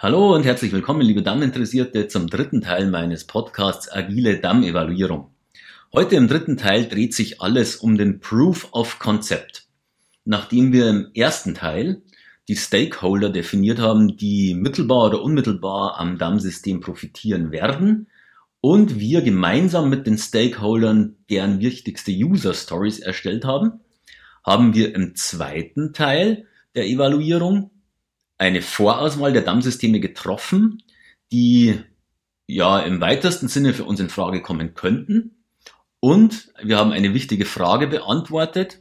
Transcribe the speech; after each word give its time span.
Hallo 0.00 0.32
und 0.32 0.44
herzlich 0.44 0.70
willkommen, 0.70 1.00
liebe 1.00 1.24
Damminteressierte, 1.24 2.06
zum 2.06 2.28
dritten 2.28 2.60
Teil 2.60 2.88
meines 2.88 3.24
Podcasts 3.24 3.90
Agile 3.90 4.38
Dammevaluierung. 4.38 5.32
Heute 5.92 6.14
im 6.14 6.28
dritten 6.28 6.56
Teil 6.56 6.86
dreht 6.86 7.14
sich 7.14 7.40
alles 7.42 7.74
um 7.74 7.98
den 7.98 8.20
Proof 8.20 8.68
of 8.70 9.00
Concept. 9.00 9.66
Nachdem 10.24 10.72
wir 10.72 10.88
im 10.88 11.08
ersten 11.14 11.56
Teil 11.56 12.02
die 12.46 12.54
Stakeholder 12.54 13.30
definiert 13.30 13.80
haben, 13.80 14.16
die 14.16 14.54
mittelbar 14.54 15.06
oder 15.06 15.20
unmittelbar 15.20 15.98
am 15.98 16.16
Dammsystem 16.16 16.78
profitieren 16.78 17.50
werden 17.50 18.06
und 18.60 19.00
wir 19.00 19.22
gemeinsam 19.22 19.90
mit 19.90 20.06
den 20.06 20.16
Stakeholdern 20.16 21.16
deren 21.28 21.58
wichtigste 21.58 22.12
User 22.12 22.54
Stories 22.54 23.00
erstellt 23.00 23.44
haben, 23.44 23.80
haben 24.44 24.74
wir 24.74 24.94
im 24.94 25.16
zweiten 25.16 25.92
Teil 25.92 26.46
der 26.76 26.86
Evaluierung 26.86 27.72
eine 28.38 28.62
Vorauswahl 28.62 29.32
der 29.32 29.42
Dammsysteme 29.42 30.00
getroffen, 30.00 30.82
die 31.32 31.80
ja 32.46 32.80
im 32.80 33.00
weitesten 33.00 33.48
Sinne 33.48 33.74
für 33.74 33.84
uns 33.84 34.00
in 34.00 34.08
Frage 34.08 34.40
kommen 34.40 34.74
könnten. 34.74 35.36
Und 36.00 36.52
wir 36.62 36.78
haben 36.78 36.92
eine 36.92 37.12
wichtige 37.12 37.44
Frage 37.44 37.88
beantwortet. 37.88 38.80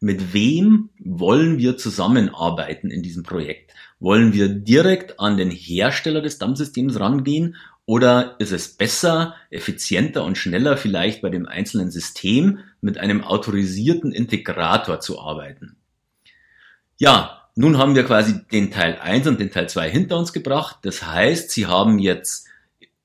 Mit 0.00 0.32
wem 0.32 0.90
wollen 0.98 1.58
wir 1.58 1.76
zusammenarbeiten 1.76 2.90
in 2.90 3.02
diesem 3.02 3.22
Projekt? 3.22 3.72
Wollen 4.00 4.32
wir 4.32 4.48
direkt 4.48 5.20
an 5.20 5.36
den 5.36 5.50
Hersteller 5.50 6.22
des 6.22 6.38
Dammsystems 6.38 6.98
rangehen 6.98 7.56
oder 7.84 8.36
ist 8.38 8.52
es 8.52 8.68
besser, 8.68 9.34
effizienter 9.50 10.24
und 10.24 10.38
schneller 10.38 10.76
vielleicht 10.76 11.22
bei 11.22 11.28
dem 11.28 11.46
einzelnen 11.46 11.90
System 11.90 12.60
mit 12.80 12.98
einem 12.98 13.22
autorisierten 13.22 14.12
Integrator 14.12 15.00
zu 15.00 15.20
arbeiten? 15.20 15.76
Ja, 16.98 17.41
nun 17.54 17.76
haben 17.76 17.94
wir 17.94 18.04
quasi 18.04 18.40
den 18.50 18.70
Teil 18.70 18.98
1 18.98 19.26
und 19.26 19.40
den 19.40 19.50
Teil 19.50 19.68
2 19.68 19.90
hinter 19.90 20.18
uns 20.18 20.32
gebracht. 20.32 20.78
Das 20.82 21.06
heißt, 21.06 21.50
Sie 21.50 21.66
haben 21.66 21.98
jetzt 21.98 22.46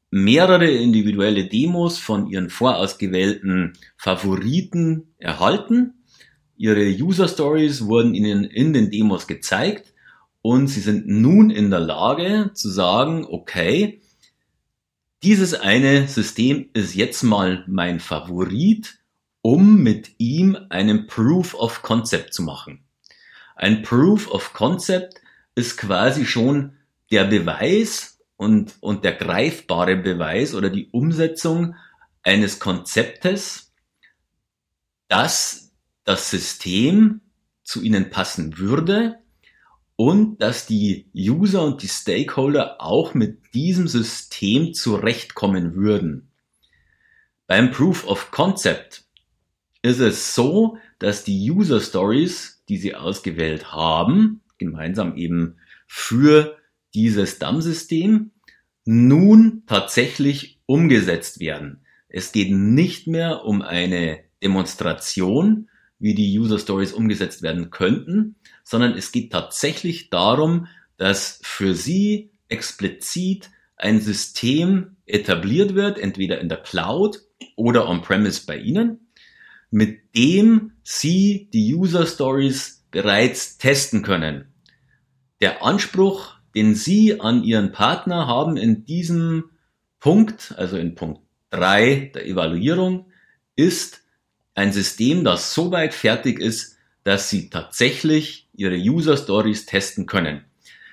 mehrere 0.10 0.70
individuelle 0.70 1.45
Demos 1.48 1.98
von 1.98 2.28
Ihren 2.28 2.50
vorausgewählten 2.50 3.73
Favoriten 3.98 5.14
erhalten. 5.17 5.95
Ihre 6.56 6.86
User 6.88 7.28
Stories 7.28 7.86
wurden 7.86 8.16
Ihnen 8.16 8.45
in 8.45 8.72
den 8.72 8.89
Demos 8.89 9.28
gezeigt 9.28 9.94
und 10.42 10.67
Sie 10.67 10.80
sind 10.80 11.08
nun 11.08 11.50
in 11.50 11.70
der 11.70 11.82
Lage 11.82 12.52
zu 12.54 12.70
sagen, 12.70 13.26
okay, 13.30 14.02
dieses 15.23 15.54
eine 15.56 16.08
System 16.08 16.70
ist 16.73 16.95
jetzt 16.95 17.23
mal 17.23 17.66
mein 17.67 18.00
Favorit, 18.00 19.00
um 19.42 19.84
mit 19.84 20.11
ihm 20.20 20.58
einen 20.70 21.08
Proof 21.08 21.54
of 21.54 21.82
Concept 21.82 22.34
zu 22.34 22.44
machen. 22.44 22.86
Ein 23.58 23.81
Proof 23.81 24.30
of 24.30 24.53
Concept 24.53 25.19
ist 25.55 25.77
quasi 25.77 26.27
schon 26.27 26.77
der 27.11 27.23
Beweis 27.25 28.19
und, 28.36 28.75
und 28.81 29.03
der 29.03 29.14
greifbare 29.14 29.95
Beweis 29.95 30.53
oder 30.53 30.69
die 30.69 30.89
Umsetzung 30.91 31.75
eines 32.22 32.59
Konzeptes, 32.59 33.73
dass 35.08 35.72
das 36.03 36.30
System 36.30 37.22
zu 37.64 37.81
ihnen 37.81 38.11
passen 38.11 38.59
würde 38.59 39.17
und 39.95 40.39
dass 40.39 40.67
die 40.67 41.09
User 41.16 41.64
und 41.64 41.81
die 41.81 41.88
Stakeholder 41.88 42.80
auch 42.80 43.16
mit 43.16 43.55
diesem 43.55 43.88
System 43.88 44.75
zurechtkommen 44.75 45.73
würden. 45.73 46.30
Beim 47.47 47.71
Proof 47.71 48.05
of 48.05 48.30
Concept 48.30 49.03
ist 49.81 49.99
es 49.99 50.36
so, 50.36 50.77
dass 50.99 51.23
die 51.23 51.49
User 51.49 51.81
Stories 51.81 52.56
die 52.70 52.78
sie 52.78 52.96
ausgewählt 52.96 53.72
haben, 53.72 54.42
gemeinsam 54.58 55.16
eben 55.16 55.58
für 55.88 56.58
dieses 56.94 57.40
Dammsystem, 57.40 58.32
nun 58.86 59.64
tatsächlich 59.68 60.60
umgesetzt 60.66 61.40
werden. 61.40 61.82
Es 62.10 62.32
geht 62.32 62.52
nicht 62.52 63.08
mehr 63.08 63.45
um 63.45 63.62
eine 63.62 64.20
Demonstration, 64.42 65.70
wie 66.00 66.14
die 66.14 66.38
User 66.38 66.60
Stories 66.60 66.94
umgesetzt 66.94 67.42
werden 67.42 67.70
könnten, 67.70 68.36
sondern 68.64 68.94
es 68.94 69.11
geht 69.11 69.32
tatsächlich 69.32 70.10
darum, 70.10 70.67
dass 70.98 71.39
für 71.44 71.73
Sie 71.73 72.32
explizit 72.50 73.50
ein 73.76 74.02
System 74.02 74.98
etabliert 75.06 75.76
wird, 75.76 76.00
entweder 76.00 76.39
in 76.39 76.50
der 76.50 76.60
Cloud 76.60 77.22
oder 77.56 77.88
on-premise 77.88 78.45
bei 78.45 78.58
Ihnen, 78.58 79.07
mit 79.70 80.16
dem 80.16 80.73
Sie 80.83 81.50
die 81.54 81.73
User 81.73 82.05
Stories 82.05 82.86
bereits 82.92 83.58
testen 83.58 84.02
können. 84.02 84.54
Der 85.42 85.64
Anspruch, 85.64 86.36
den 86.55 86.76
Sie 86.76 87.20
an 87.20 87.44
Ihren 87.44 87.72
Partner 87.72 88.27
haben 88.27 88.58
in 88.58 88.86
diesem 88.86 89.52
Punkt, 90.00 90.54
also 90.58 90.77
in 90.77 90.95
Punkt 90.95 91.22
3 91.52 92.11
der 92.16 92.26
Evaluierung, 92.26 93.08
ist 93.56 94.04
ein 94.56 94.73
System, 94.73 95.23
das 95.23 95.54
so 95.54 95.72
weit 95.72 95.94
fertig 95.94 96.39
ist, 96.39 96.77
dass 97.04 97.30
Sie 97.30 97.50
tatsächlich 97.50 98.50
Ihre 98.56 98.77
User 98.77 99.17
Stories 99.17 99.66
testen 99.66 100.08
können. 100.08 100.45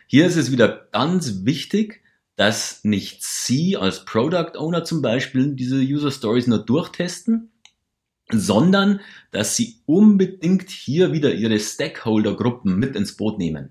Hier 0.07 0.27
ist 0.27 0.37
es 0.37 0.53
wieder 0.53 0.89
ganz 0.93 1.45
wichtig, 1.45 2.03
dass 2.37 2.85
nicht 2.85 3.25
Sie 3.25 3.77
als 3.77 4.05
Product 4.05 4.57
Owner 4.57 4.85
zum 4.85 5.01
Beispiel 5.01 5.55
diese 5.55 5.79
User 5.79 6.11
Stories 6.11 6.47
nur 6.47 6.65
durchtesten, 6.65 7.51
sondern 8.31 9.01
dass 9.31 9.57
sie 9.57 9.77
unbedingt 9.87 10.71
hier 10.71 11.13
wieder 11.13 11.35
ihre 11.35 11.59
Stakeholder-Gruppen 11.59 12.79
mit 12.79 12.97
ins 12.97 13.17
Boot 13.17 13.39
nehmen. 13.39 13.71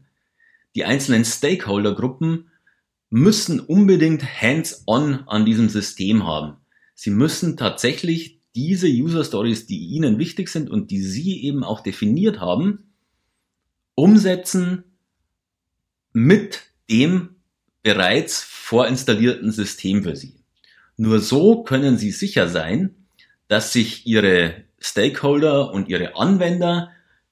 Die 0.76 0.86
einzelnen 0.86 1.26
Stakeholder-Gruppen 1.26 2.50
müssen 3.10 3.60
unbedingt 3.60 4.24
hands-on 4.42 5.28
an 5.28 5.46
diesem 5.46 5.70
System 5.70 6.26
haben. 6.26 6.58
Sie 6.96 7.12
müssen 7.12 7.58
tatsächlich 7.58 8.40
diese 8.56 8.88
User 8.88 9.24
Stories, 9.24 9.66
die 9.66 9.88
ihnen 9.88 10.20
wichtig 10.20 10.50
sind 10.50 10.70
und 10.70 10.92
die 10.92 11.02
sie 11.02 11.44
eben 11.44 11.64
auch 11.64 11.82
definiert 11.82 12.40
haben, 12.40 12.94
umsetzen 13.96 14.84
mit 16.12 16.62
dem 16.90 17.36
bereits 17.82 18.42
vorinstallierten 18.42 19.52
System 19.52 20.04
für 20.04 20.16
sie. 20.16 20.36
Nur 20.98 21.20
so 21.20 21.64
können 21.64 21.98
sie 21.98 22.12
sicher 22.12 22.48
sein, 22.48 23.03
dass 23.48 23.74
sich 23.74 24.06
ihre 24.06 24.64
Stakeholder 24.80 25.72
und 25.72 25.90
ihre 25.90 26.16
Anwender 26.16 26.92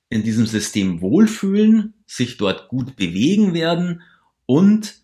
in 0.09 0.23
diesem 0.23 0.45
System 0.45 1.01
wohlfühlen, 1.01 1.93
sich 2.05 2.37
dort 2.37 2.67
gut 2.67 2.95
bewegen 2.95 3.53
werden 3.53 4.01
und 4.45 4.95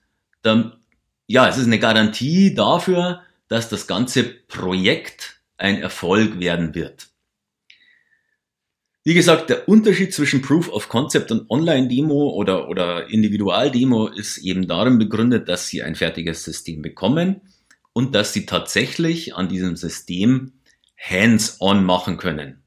dann, 0.41 0.73
ja, 1.28 1.47
es 1.47 1.57
ist 1.57 1.66
eine 1.66 1.79
Garantie 1.79 2.53
dafür, 2.53 3.22
dass 3.47 3.69
das 3.69 3.88
ganze 3.88 4.23
Projekt 4.23 5.41
ein 5.57 5.81
Erfolg 5.81 6.40
werden 6.40 6.75
wird. 6.75 7.07
Wie 9.07 9.13
gesagt, 9.13 9.50
der 9.50 9.69
Unterschied 9.69 10.13
zwischen 10.13 10.41
Proof 10.41 10.68
of 10.68 10.89
Concept 10.89 11.31
und 11.31 11.50
Online-Demo 11.50 12.31
oder, 12.31 12.68
oder 12.68 13.09
Individual-Demo 13.09 14.07
ist 14.07 14.39
eben 14.39 14.68
darin 14.68 15.00
begründet, 15.00 15.47
dass 15.47 15.69
Sie 15.69 15.81
ein 15.81 15.95
fertiges 15.95 16.44
System 16.44 16.81
bekommen 16.81 17.39
und 17.94 18.13
dass 18.13 18.34
Sie 18.34 18.45
tatsächlich 18.45 19.34
an 19.34 19.47
diesem 19.47 19.78
System 19.78 20.51
hands-on 20.97 21.83
machen 21.83 22.17
können. 22.17 22.63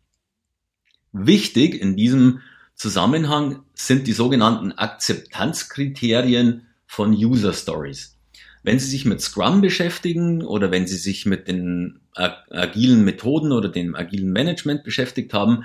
Wichtig 1.13 1.81
in 1.81 1.97
diesem 1.97 2.41
Zusammenhang 2.75 3.65
sind 3.75 4.07
die 4.07 4.13
sogenannten 4.13 4.73
Akzeptanzkriterien 4.73 6.67
von 6.87 7.13
User 7.13 7.53
Stories. 7.53 8.17
Wenn 8.63 8.79
Sie 8.79 8.89
sich 8.89 9.05
mit 9.05 9.21
Scrum 9.21 9.61
beschäftigen 9.61 10.43
oder 10.43 10.71
wenn 10.71 10.87
Sie 10.87 10.97
sich 10.97 11.27
mit 11.27 11.49
den 11.49 12.01
agilen 12.15 13.05
Methoden 13.05 13.53
oder 13.53 13.69
dem 13.69 13.95
agilen 13.95 14.33
Management 14.33 14.85
beschäftigt 14.85 15.33
haben, 15.33 15.65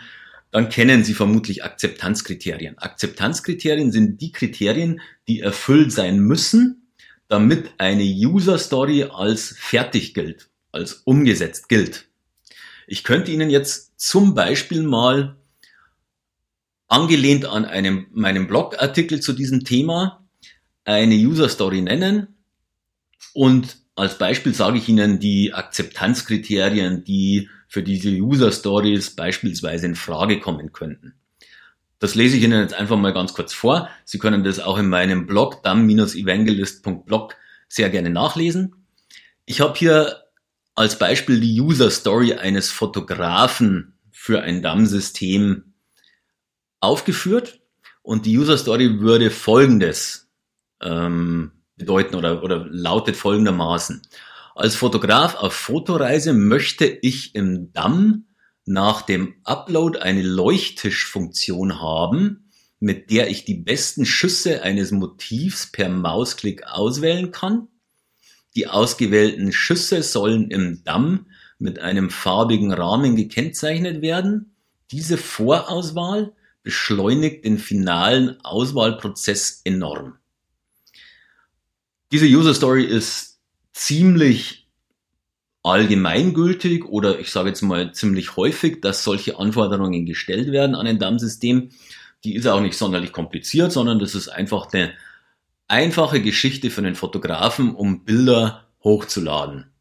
dann 0.51 0.69
kennen 0.69 1.03
Sie 1.03 1.13
vermutlich 1.13 1.63
Akzeptanzkriterien. 1.63 2.77
Akzeptanzkriterien 2.77 3.91
sind 3.91 4.21
die 4.21 4.31
Kriterien, 4.31 5.01
die 5.27 5.41
erfüllt 5.41 5.91
sein 5.91 6.19
müssen, 6.19 6.87
damit 7.27 7.71
eine 7.77 8.03
User 8.03 8.57
Story 8.57 9.03
als 9.03 9.55
fertig 9.57 10.13
gilt, 10.13 10.49
als 10.71 10.93
umgesetzt 10.93 11.67
gilt. 11.67 12.07
Ich 12.87 13.03
könnte 13.03 13.31
Ihnen 13.31 13.49
jetzt 13.49 13.99
zum 13.99 14.35
Beispiel 14.35 14.83
mal 14.83 15.35
angelehnt 16.87 17.45
an 17.45 17.65
einem, 17.65 18.07
meinem 18.11 18.47
Blogartikel 18.47 19.19
zu 19.19 19.33
diesem 19.33 19.63
Thema 19.63 20.25
eine 20.83 21.15
User 21.15 21.49
Story 21.49 21.81
nennen 21.81 22.27
und 23.33 23.77
als 23.95 24.17
Beispiel 24.17 24.53
sage 24.53 24.77
ich 24.77 24.89
Ihnen 24.89 25.19
die 25.19 25.53
Akzeptanzkriterien, 25.53 27.03
die 27.03 27.49
für 27.67 27.81
diese 27.81 28.09
User 28.09 28.51
Stories 28.51 29.15
beispielsweise 29.15 29.87
in 29.87 29.95
Frage 29.95 30.39
kommen 30.39 30.73
könnten. 30.73 31.15
Das 31.99 32.13
lese 32.13 32.37
ich 32.37 32.43
Ihnen 32.43 32.61
jetzt 32.61 32.73
einfach 32.73 32.97
mal 32.97 33.13
ganz 33.13 33.33
kurz 33.33 33.53
vor. 33.53 33.89
Sie 34.03 34.19
können 34.19 34.43
das 34.43 34.59
auch 34.59 34.77
in 34.77 34.89
meinem 34.89 35.25
Blog 35.25 35.63
dam-evangelist.blog 35.63 37.35
sehr 37.67 37.89
gerne 37.89 38.09
nachlesen. 38.09 38.75
Ich 39.45 39.61
habe 39.61 39.77
hier 39.77 40.24
als 40.75 40.99
Beispiel 40.99 41.39
die 41.39 41.59
User 41.59 41.89
Story 41.89 42.33
eines 42.33 42.69
Fotografen 42.69 43.97
für 44.11 44.41
ein 44.41 44.61
DAM-System 44.61 45.73
aufgeführt 46.79 47.61
und 48.01 48.25
die 48.25 48.37
User 48.37 48.57
Story 48.57 48.99
würde 48.99 49.31
folgendes 49.31 50.29
ähm, 50.81 51.51
bedeuten 51.77 52.15
oder, 52.15 52.43
oder 52.43 52.65
lautet 52.69 53.15
folgendermaßen. 53.15 54.01
Als 54.53 54.75
Fotograf 54.75 55.35
auf 55.35 55.53
Fotoreise 55.53 56.33
möchte 56.33 56.85
ich 56.85 57.35
im 57.35 57.73
Damm 57.73 58.27
nach 58.65 59.01
dem 59.01 59.35
Upload 59.43 59.99
eine 59.99 60.23
Leuchttischfunktion 60.23 61.81
haben, 61.81 62.49
mit 62.79 63.11
der 63.11 63.29
ich 63.29 63.45
die 63.45 63.55
besten 63.55 64.05
Schüsse 64.05 64.61
eines 64.63 64.91
Motivs 64.91 65.71
per 65.71 65.89
Mausklick 65.89 66.65
auswählen 66.67 67.31
kann. 67.31 67.67
Die 68.55 68.67
ausgewählten 68.67 69.51
Schüsse 69.51 70.01
sollen 70.01 70.49
im 70.49 70.83
Damm 70.83 71.27
mit 71.59 71.79
einem 71.79 72.09
farbigen 72.09 72.71
Rahmen 72.71 73.15
gekennzeichnet 73.15 74.01
werden. 74.01 74.55
Diese 74.91 75.17
Vorauswahl 75.17 76.33
beschleunigt 76.63 77.45
den 77.45 77.57
finalen 77.59 78.43
Auswahlprozess 78.43 79.61
enorm. 79.63 80.17
Diese 82.11 82.25
User 82.25 82.53
Story 82.53 82.85
ist 82.85 83.39
ziemlich 83.73 84.67
allgemeingültig 85.63 86.85
oder 86.85 87.19
ich 87.19 87.31
sage 87.31 87.49
jetzt 87.49 87.61
mal 87.61 87.91
ziemlich 87.93 88.37
häufig, 88.37 88.81
dass 88.81 89.03
solche 89.03 89.37
Anforderungen 89.39 90.05
gestellt 90.05 90.51
werden 90.51 90.75
an 90.75 90.87
ein 90.87 90.99
DAM-System. 90.99 91.71
Die 92.23 92.35
ist 92.35 92.47
auch 92.47 92.61
nicht 92.61 92.77
sonderlich 92.77 93.11
kompliziert, 93.11 93.71
sondern 93.71 93.99
das 93.99 94.15
ist 94.15 94.29
einfach 94.29 94.71
eine 94.71 94.93
einfache 95.67 96.21
Geschichte 96.21 96.69
für 96.69 96.81
den 96.81 96.95
Fotografen, 96.95 97.75
um 97.75 98.05
Bilder 98.05 98.67
hochzuladen. 98.83 99.71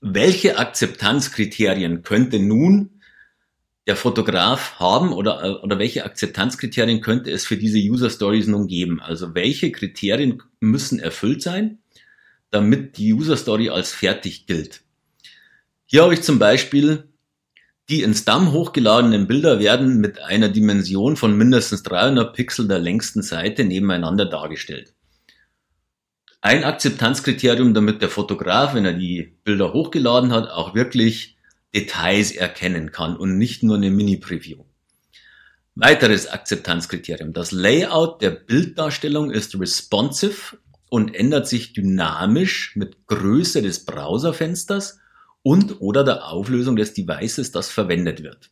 Welche 0.00 0.58
Akzeptanzkriterien 0.58 2.02
könnte 2.02 2.38
nun 2.38 3.00
der 3.86 3.96
Fotograf 3.96 4.78
haben 4.80 5.12
oder, 5.12 5.62
oder 5.62 5.78
welche 5.78 6.04
Akzeptanzkriterien 6.04 7.00
könnte 7.00 7.30
es 7.30 7.46
für 7.46 7.56
diese 7.56 7.78
User 7.78 8.10
Stories 8.10 8.46
nun 8.46 8.66
geben? 8.66 9.00
Also 9.00 9.34
welche 9.34 9.70
Kriterien 9.70 10.42
müssen 10.60 10.98
erfüllt 10.98 11.42
sein, 11.42 11.78
damit 12.50 12.98
die 12.98 13.12
User 13.12 13.36
Story 13.36 13.70
als 13.70 13.92
fertig 13.92 14.46
gilt? 14.46 14.82
Hier 15.86 16.02
habe 16.02 16.14
ich 16.14 16.22
zum 16.22 16.38
Beispiel 16.38 17.08
die 17.88 18.02
ins 18.02 18.24
DAM 18.24 18.52
hochgeladenen 18.52 19.26
Bilder 19.26 19.60
werden 19.60 20.00
mit 20.00 20.20
einer 20.20 20.48
Dimension 20.48 21.16
von 21.16 21.36
mindestens 21.36 21.82
300 21.84 22.34
Pixel 22.34 22.66
der 22.66 22.80
längsten 22.80 23.22
Seite 23.22 23.64
nebeneinander 23.64 24.26
dargestellt. 24.26 24.92
Ein 26.40 26.64
Akzeptanzkriterium, 26.64 27.74
damit 27.74 28.02
der 28.02 28.08
Fotograf, 28.08 28.74
wenn 28.74 28.84
er 28.84 28.92
die 28.92 29.36
Bilder 29.44 29.72
hochgeladen 29.72 30.32
hat, 30.32 30.50
auch 30.50 30.74
wirklich 30.74 31.36
Details 31.74 32.32
erkennen 32.32 32.90
kann 32.90 33.16
und 33.16 33.38
nicht 33.38 33.62
nur 33.62 33.76
eine 33.76 33.90
Mini-Preview. 33.90 34.64
Weiteres 35.74 36.26
Akzeptanzkriterium. 36.26 37.32
Das 37.32 37.52
Layout 37.52 38.22
der 38.22 38.30
Bilddarstellung 38.30 39.30
ist 39.30 39.58
responsive 39.58 40.56
und 40.88 41.14
ändert 41.14 41.46
sich 41.46 41.72
dynamisch 41.72 42.74
mit 42.76 43.06
Größe 43.06 43.60
des 43.60 43.84
Browserfensters 43.84 45.00
und 45.46 45.80
oder 45.80 46.02
der 46.02 46.26
Auflösung 46.26 46.74
des 46.74 46.92
Devices, 46.92 47.52
das 47.52 47.70
verwendet 47.70 48.24
wird. 48.24 48.50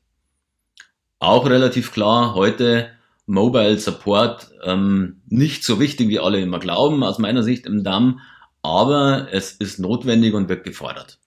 Auch 1.19 1.44
relativ 1.44 1.91
klar, 1.91 2.37
heute 2.37 2.88
Mobile 3.26 3.76
Support 3.81 4.52
ähm, 4.62 5.20
nicht 5.26 5.64
so 5.64 5.81
wichtig, 5.81 6.08
wie 6.08 6.20
alle 6.20 6.41
immer 6.41 6.61
glauben, 6.61 7.02
aus 7.02 7.19
meiner 7.19 7.43
Sicht 7.43 7.67
im 7.67 7.82
DAM, 7.82 8.20
aber 8.62 9.26
es 9.32 9.50
ist 9.50 9.81
notwendig 9.81 10.35
und 10.35 10.49
wird 10.49 10.62
gefordert. 10.62 11.19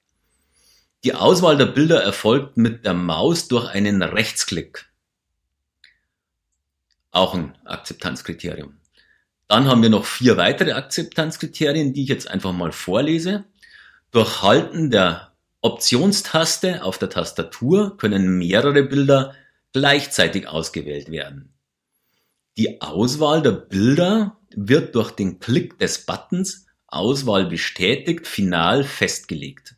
Die 1.03 1.15
Auswahl 1.15 1.57
der 1.57 1.65
Bilder 1.65 2.01
erfolgt 2.01 2.55
mit 2.55 2.85
der 2.85 2.93
Maus 2.93 3.49
durch 3.49 3.67
einen 3.69 4.01
Rechtsklick. 4.01 4.85
Auch 7.11 7.33
ein 7.33 7.57
Akzeptanzkriterium. 7.65 8.77
Dann 9.49 9.67
haben 9.67 9.81
wir 9.81 9.89
noch 9.89 10.05
vier 10.05 10.37
weitere 10.37 10.71
Akzeptanzkriterien, 10.71 11.91
die 11.91 12.03
ich 12.03 12.09
jetzt 12.09 12.31
einfach 12.31 12.53
mal 12.53 12.71
vorlese. 12.71 13.43
Durch 14.11 14.41
Halten 14.41 14.91
der 14.91 15.33
Optionstaste 15.61 16.83
auf 16.83 16.97
der 16.97 17.09
Tastatur 17.09 17.97
können 17.97 18.37
mehrere 18.37 18.83
Bilder 18.83 19.35
gleichzeitig 19.73 20.47
ausgewählt 20.47 21.11
werden. 21.11 21.53
Die 22.57 22.81
Auswahl 22.81 23.41
der 23.41 23.51
Bilder 23.51 24.37
wird 24.55 24.95
durch 24.95 25.11
den 25.11 25.39
Klick 25.39 25.77
des 25.79 26.05
Buttons 26.05 26.65
Auswahl 26.87 27.45
bestätigt 27.45 28.27
final 28.27 28.83
festgelegt. 28.83 29.75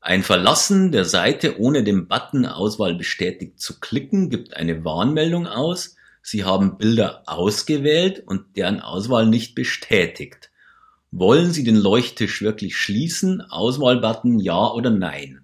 Ein 0.00 0.22
Verlassen 0.22 0.90
der 0.90 1.04
Seite 1.04 1.58
ohne 1.58 1.84
den 1.84 2.08
Button 2.08 2.46
Auswahl 2.46 2.94
bestätigt 2.94 3.60
zu 3.60 3.78
klicken 3.78 4.30
gibt 4.30 4.56
eine 4.56 4.84
Warnmeldung 4.84 5.46
aus, 5.46 5.96
Sie 6.22 6.44
haben 6.44 6.76
Bilder 6.76 7.22
ausgewählt 7.26 8.22
und 8.26 8.56
deren 8.56 8.80
Auswahl 8.80 9.26
nicht 9.26 9.54
bestätigt. 9.54 10.50
Wollen 11.10 11.52
Sie 11.52 11.64
den 11.64 11.76
Leuchttisch 11.76 12.42
wirklich 12.42 12.76
schließen? 12.76 13.40
Auswahlbutton 13.40 14.40
Ja 14.40 14.70
oder 14.70 14.90
Nein. 14.90 15.40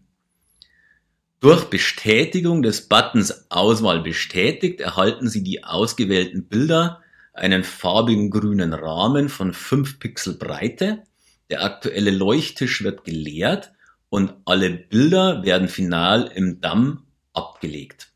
Durch 1.41 1.65
Bestätigung 1.65 2.63
des 2.63 2.89
Buttons 2.89 3.51
Auswahl 3.51 4.01
bestätigt 4.01 4.81
erhalten 4.81 5.29
Sie 5.29 5.43
die 5.43 5.65
ausgewählten 5.65 6.49
Bilder 6.49 7.03
einen 7.33 7.65
farbigen 7.65 8.31
grünen 8.31 8.73
Rahmen 8.73 9.29
von 9.29 9.53
5 9.53 9.99
Pixel 9.99 10.35
Breite. 10.35 11.03
Der 11.51 11.65
aktuelle 11.65 12.11
Leuchttisch 12.11 12.83
wird 12.83 13.05
geleert 13.05 13.73
und 14.11 14.35
alle 14.45 14.71
Bilder 14.71 15.45
werden 15.45 15.69
final 15.69 16.31
im 16.35 16.61
DAM 16.61 17.07
abgelegt. 17.33 18.13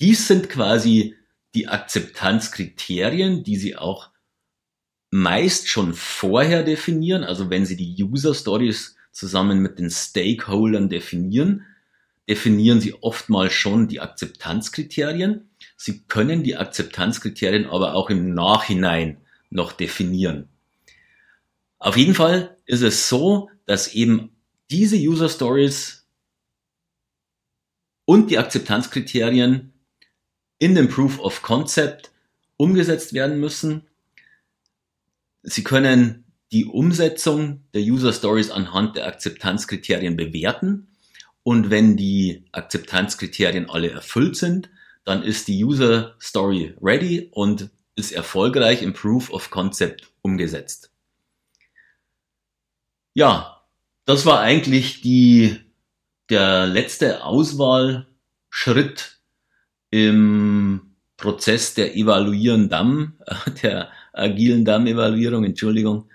Dies 0.00 0.26
sind 0.26 0.48
quasi 0.48 1.14
die 1.54 1.68
Akzeptanzkriterien, 1.68 3.44
die 3.44 3.56
Sie 3.56 3.76
auch 3.76 4.10
meist 5.14 5.68
schon 5.68 5.94
vorher 5.94 6.64
definieren, 6.64 7.22
also 7.22 7.48
wenn 7.48 7.66
Sie 7.66 7.76
die 7.76 8.02
User 8.02 8.34
Stories 8.34 8.96
zusammen 9.12 9.60
mit 9.60 9.78
den 9.78 9.88
Stakeholdern 9.88 10.88
definieren, 10.88 11.64
definieren 12.28 12.80
Sie 12.80 12.94
oftmals 13.00 13.52
schon 13.52 13.86
die 13.86 14.00
Akzeptanzkriterien. 14.00 15.48
Sie 15.76 16.02
können 16.08 16.42
die 16.42 16.56
Akzeptanzkriterien 16.56 17.66
aber 17.66 17.94
auch 17.94 18.10
im 18.10 18.34
Nachhinein 18.34 19.18
noch 19.50 19.70
definieren. 19.70 20.48
Auf 21.78 21.96
jeden 21.96 22.14
Fall 22.14 22.56
ist 22.66 22.82
es 22.82 23.08
so, 23.08 23.50
dass 23.66 23.94
eben 23.94 24.30
diese 24.68 24.96
User 24.96 25.28
Stories 25.28 26.08
und 28.04 28.32
die 28.32 28.38
Akzeptanzkriterien 28.38 29.74
in 30.58 30.74
dem 30.74 30.88
Proof 30.88 31.20
of 31.20 31.42
Concept 31.42 32.10
umgesetzt 32.56 33.12
werden 33.12 33.38
müssen 33.38 33.86
Sie 35.44 35.62
können 35.62 36.24
die 36.52 36.64
Umsetzung 36.64 37.64
der 37.74 37.82
User 37.82 38.12
Stories 38.12 38.50
anhand 38.50 38.96
der 38.96 39.06
Akzeptanzkriterien 39.06 40.16
bewerten. 40.16 40.88
Und 41.42 41.70
wenn 41.70 41.96
die 41.96 42.46
Akzeptanzkriterien 42.52 43.68
alle 43.68 43.90
erfüllt 43.90 44.36
sind, 44.36 44.70
dann 45.04 45.22
ist 45.22 45.46
die 45.48 45.62
User 45.62 46.16
Story 46.18 46.74
ready 46.80 47.28
und 47.30 47.70
ist 47.94 48.12
erfolgreich 48.12 48.82
im 48.82 48.94
Proof 48.94 49.30
of 49.30 49.50
Concept 49.50 50.10
umgesetzt. 50.22 50.90
Ja, 53.12 53.62
das 54.06 54.24
war 54.24 54.40
eigentlich 54.40 55.02
die, 55.02 55.60
der 56.30 56.66
letzte 56.66 57.22
Auswahlschritt 57.22 59.20
im 59.90 60.96
Prozess 61.18 61.74
der 61.74 61.94
Evaluieren 61.96 62.70
DAM, 62.70 63.20
der 63.62 63.90
agilen 64.14 64.64
DAM-Evaluierung, 64.64 65.44
Entschuldigung. 65.44 66.08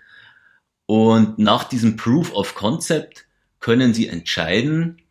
Und 0.85 1.37
nach 1.37 1.65
diesem 1.65 1.95
Proof 1.97 2.33
of 2.33 2.55
Concept 2.55 3.25
können 3.59 3.93
Sie 3.93 4.07
entscheiden, 4.07 5.01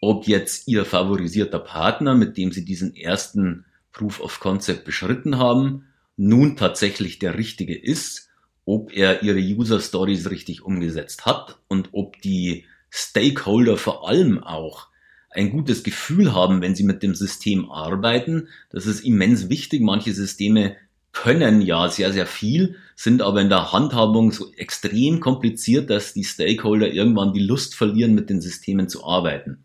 ob 0.00 0.26
jetzt 0.26 0.66
Ihr 0.66 0.84
favorisierter 0.84 1.58
Partner, 1.58 2.14
mit 2.14 2.36
dem 2.36 2.52
Sie 2.52 2.64
diesen 2.64 2.96
ersten 2.96 3.66
Proof 3.92 4.20
of 4.20 4.40
Concept 4.40 4.84
beschritten 4.84 5.38
haben, 5.38 5.86
nun 6.16 6.56
tatsächlich 6.56 7.18
der 7.18 7.36
richtige 7.36 7.78
ist, 7.78 8.28
ob 8.64 8.92
er 8.92 9.22
Ihre 9.22 9.38
User 9.38 9.80
Stories 9.80 10.30
richtig 10.30 10.62
umgesetzt 10.62 11.26
hat 11.26 11.58
und 11.68 11.90
ob 11.92 12.20
die 12.22 12.64
Stakeholder 12.90 13.76
vor 13.76 14.08
allem 14.08 14.42
auch 14.42 14.88
ein 15.30 15.50
gutes 15.50 15.82
Gefühl 15.82 16.34
haben, 16.34 16.60
wenn 16.60 16.74
sie 16.74 16.82
mit 16.82 17.02
dem 17.02 17.14
System 17.14 17.70
arbeiten. 17.70 18.48
Das 18.70 18.86
ist 18.86 19.00
immens 19.00 19.48
wichtig. 19.48 19.80
Manche 19.80 20.12
Systeme 20.12 20.76
können 21.12 21.60
ja 21.60 21.88
sehr, 21.88 22.12
sehr 22.12 22.26
viel, 22.26 22.76
sind 22.94 23.22
aber 23.22 23.40
in 23.40 23.48
der 23.48 23.72
Handhabung 23.72 24.32
so 24.32 24.52
extrem 24.52 25.20
kompliziert, 25.20 25.90
dass 25.90 26.12
die 26.12 26.24
Stakeholder 26.24 26.92
irgendwann 26.92 27.32
die 27.32 27.44
Lust 27.44 27.74
verlieren, 27.74 28.14
mit 28.14 28.30
den 28.30 28.40
Systemen 28.40 28.88
zu 28.88 29.04
arbeiten. 29.04 29.64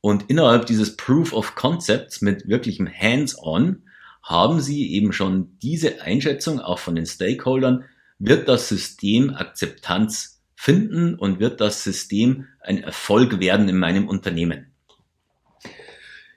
Und 0.00 0.28
innerhalb 0.28 0.66
dieses 0.66 0.96
Proof 0.96 1.32
of 1.32 1.54
Concepts 1.54 2.20
mit 2.20 2.46
wirklichem 2.46 2.86
Hands-on 2.86 3.84
haben 4.22 4.60
sie 4.60 4.92
eben 4.92 5.12
schon 5.12 5.58
diese 5.62 6.02
Einschätzung 6.02 6.60
auch 6.60 6.78
von 6.78 6.94
den 6.94 7.06
Stakeholdern, 7.06 7.84
wird 8.18 8.48
das 8.48 8.68
System 8.68 9.34
Akzeptanz 9.34 10.42
finden 10.54 11.14
und 11.14 11.40
wird 11.40 11.60
das 11.60 11.84
System 11.84 12.46
ein 12.60 12.82
Erfolg 12.82 13.40
werden 13.40 13.68
in 13.68 13.78
meinem 13.78 14.08
Unternehmen. 14.08 14.73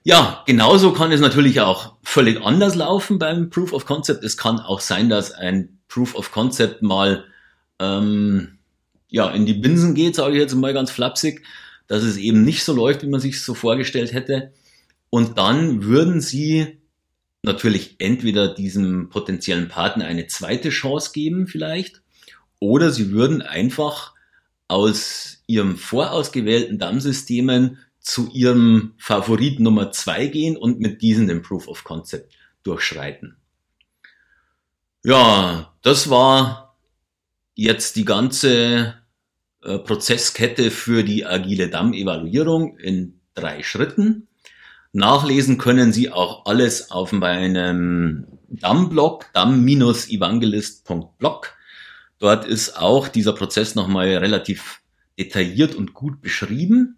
Ja, 0.08 0.42
genauso 0.46 0.94
kann 0.94 1.12
es 1.12 1.20
natürlich 1.20 1.60
auch 1.60 1.98
völlig 2.02 2.42
anders 2.42 2.76
laufen 2.76 3.20
beim 3.20 3.50
Proof 3.50 3.74
of 3.74 3.86
Concept. 3.86 4.24
Es 4.24 4.38
kann 4.38 4.62
auch 4.62 4.80
sein, 4.80 5.10
dass 5.10 5.34
ein 5.34 5.80
Proof 5.90 6.16
of 6.16 6.32
Concept 6.32 6.82
mal 6.82 7.26
ähm, 7.78 8.58
ja 9.10 9.30
in 9.32 9.46
die 9.46 9.54
Binsen 9.54 9.96
geht, 9.96 10.16
sage 10.16 10.36
ich 10.36 10.40
jetzt 10.40 10.56
mal 10.56 10.74
ganz 10.74 10.92
flapsig, 10.92 11.44
dass 11.88 12.04
es 12.04 12.16
eben 12.16 12.46
nicht 12.46 12.64
so 12.64 12.74
läuft, 12.74 13.04
wie 13.04 13.10
man 13.10 13.20
sich 13.20 13.42
so 13.42 13.54
vorgestellt 13.54 14.14
hätte. 14.14 14.54
Und 15.10 15.38
dann 15.38 15.84
würden 15.84 16.22
Sie 16.22 16.78
natürlich 17.44 17.98
entweder 18.00 18.48
diesem 18.48 19.10
potenziellen 19.10 19.68
Partner 19.68 20.06
eine 20.06 20.28
zweite 20.28 20.70
Chance 20.70 21.12
geben, 21.12 21.48
vielleicht, 21.48 22.02
oder 22.60 22.92
Sie 22.92 23.12
würden 23.12 23.42
einfach 23.42 24.14
aus 24.70 25.44
Ihrem 25.48 25.76
vorausgewählten 25.76 26.80
DAM-Systemen 26.80 27.80
zu 28.08 28.32
Ihrem 28.32 28.94
Favorit 28.98 29.60
Nummer 29.60 29.92
zwei 29.92 30.28
gehen 30.28 30.56
und 30.56 30.80
mit 30.80 31.02
diesen 31.02 31.28
den 31.28 31.42
Proof 31.42 31.68
of 31.68 31.84
Concept 31.84 32.34
durchschreiten. 32.64 33.36
Ja, 35.04 35.74
das 35.82 36.10
war 36.10 36.78
jetzt 37.54 37.98
die 37.98 38.06
ganze 38.06 38.94
äh, 39.62 39.78
Prozesskette 39.80 40.72
für 40.72 41.04
die 41.04 41.26
agile 41.26 41.68
DAM-Evaluierung 41.70 42.78
in 42.78 43.20
drei 43.36 43.62
Schritten. 43.62 44.30
Nachlesen 44.94 45.58
können 45.58 45.92
Sie 45.92 46.10
auch 46.10 46.46
alles 46.46 46.92
auf 46.92 47.12
meinem 47.12 48.26
DAM-Blog, 48.48 49.26
dam-evangelist.blog. 49.34 51.58
Dort 52.20 52.46
ist 52.46 52.78
auch 52.78 53.10
dieser 53.10 53.34
Prozess 53.34 53.76
nochmal 53.76 54.16
relativ 54.16 54.80
detailliert 55.20 55.76
und 55.76 55.94
gut 55.94 56.22
beschrieben. 56.22 56.97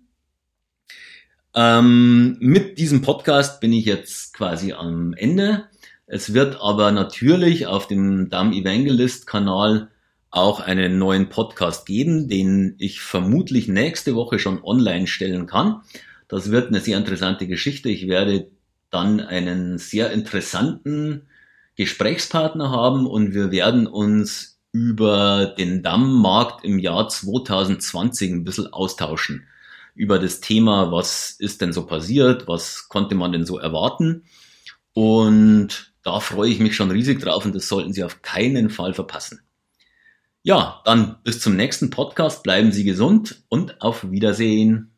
Ähm, 1.55 2.37
mit 2.39 2.77
diesem 2.77 3.01
Podcast 3.01 3.59
bin 3.59 3.73
ich 3.73 3.85
jetzt 3.85 4.33
quasi 4.33 4.73
am 4.73 5.13
Ende. 5.13 5.65
Es 6.05 6.33
wird 6.33 6.59
aber 6.61 6.91
natürlich 6.91 7.67
auf 7.67 7.87
dem 7.87 8.29
DAM 8.29 8.51
Evangelist 8.51 9.27
Kanal 9.27 9.89
auch 10.31 10.59
einen 10.59 10.99
neuen 10.99 11.29
Podcast 11.29 11.85
geben, 11.85 12.27
den 12.27 12.75
ich 12.77 13.01
vermutlich 13.01 13.67
nächste 13.67 14.15
Woche 14.15 14.37
schon 14.37 14.63
online 14.63 15.07
stellen 15.07 15.47
kann. 15.47 15.81
Das 16.27 16.51
wird 16.51 16.67
eine 16.67 16.79
sehr 16.79 16.97
interessante 16.97 17.47
Geschichte. 17.47 17.89
Ich 17.89 18.07
werde 18.07 18.49
dann 18.91 19.19
einen 19.19 19.77
sehr 19.77 20.11
interessanten 20.11 21.23
Gesprächspartner 21.75 22.69
haben 22.69 23.07
und 23.07 23.33
wir 23.33 23.51
werden 23.51 23.87
uns 23.87 24.59
über 24.71 25.55
den 25.57 25.81
Dammmarkt 25.81 26.63
im 26.63 26.77
Jahr 26.77 27.09
2020 27.09 28.31
ein 28.31 28.43
bisschen 28.43 28.71
austauschen. 28.71 29.47
Über 29.99 30.17
das 30.17 30.39
Thema, 30.39 30.93
was 30.93 31.31
ist 31.31 31.59
denn 31.59 31.73
so 31.73 31.85
passiert, 31.85 32.47
was 32.47 32.87
konnte 32.87 33.15
man 33.15 33.33
denn 33.33 33.45
so 33.45 33.59
erwarten. 33.59 34.23
Und 34.93 35.93
da 36.03 36.21
freue 36.21 36.49
ich 36.49 36.61
mich 36.61 36.73
schon 36.73 36.89
riesig 36.89 37.19
drauf 37.19 37.43
und 37.43 37.53
das 37.53 37.67
sollten 37.67 37.91
Sie 37.91 38.05
auf 38.05 38.21
keinen 38.21 38.69
Fall 38.69 38.93
verpassen. 38.93 39.41
Ja, 40.41 40.81
dann 40.85 41.17
bis 41.25 41.41
zum 41.41 41.57
nächsten 41.57 41.89
Podcast. 41.89 42.43
Bleiben 42.43 42.71
Sie 42.71 42.85
gesund 42.85 43.43
und 43.49 43.81
auf 43.81 44.09
Wiedersehen. 44.09 44.88